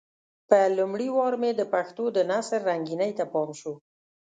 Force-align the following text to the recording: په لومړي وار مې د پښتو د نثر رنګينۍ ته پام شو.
په 0.49 0.59
لومړي 0.77 1.07
وار 1.17 1.33
مې 1.41 1.51
د 1.55 1.61
پښتو 1.73 2.03
د 2.15 2.17
نثر 2.31 2.59
رنګينۍ 2.69 3.11
ته 3.17 3.25
پام 3.33 3.49
شو. 3.59 3.73